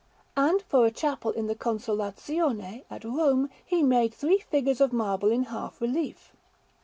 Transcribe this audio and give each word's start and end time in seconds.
And 0.35 0.63
for 0.63 0.87
a 0.87 0.89
chapel 0.89 1.29
in 1.29 1.45
the 1.45 1.53
Consolazione, 1.53 2.85
at 2.89 3.03
Rome, 3.03 3.51
he 3.63 3.83
made 3.83 4.15
three 4.15 4.39
figures 4.39 4.81
of 4.81 4.91
marble 4.91 5.29
in 5.29 5.43
half 5.43 5.79
relief. 5.79 6.33